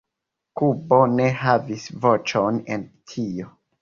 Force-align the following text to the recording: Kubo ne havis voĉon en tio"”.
Kubo 0.61 0.97
ne 1.19 1.27
havis 1.41 1.85
voĉon 2.07 2.59
en 2.77 2.89
tio"”. 3.13 3.53